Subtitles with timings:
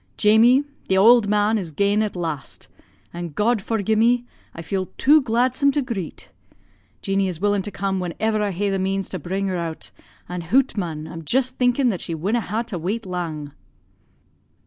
[0.17, 2.67] 'Jamie, the auld man is gane at last
[3.13, 6.31] an', God forgi'e me, I feel too gladsome to greet.
[7.03, 9.91] Jeanie is willin' to come whenever I ha'e the means to bring her out,
[10.27, 13.51] an', hout man, I'm jist thinkin' that she winna' ha'e to wait lang.'